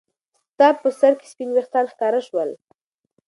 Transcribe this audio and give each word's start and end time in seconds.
ستا 0.51 0.67
په 0.81 0.89
سر 0.99 1.13
کې 1.19 1.27
سپین 1.31 1.49
ويښتان 1.51 1.85
ښکاره 1.93 2.21
شول. 2.27 2.49